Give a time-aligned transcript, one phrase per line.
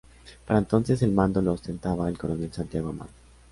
[0.47, 3.11] Para entonces el mando lo ostentaba el coronel Santiago Amado.